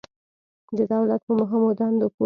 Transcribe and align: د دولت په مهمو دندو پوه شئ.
د 0.77 0.79
دولت 0.93 1.21
په 1.27 1.33
مهمو 1.39 1.69
دندو 1.79 2.07
پوه 2.15 2.17
شئ. 2.17 2.19